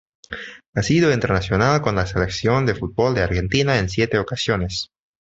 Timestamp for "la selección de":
1.95-2.73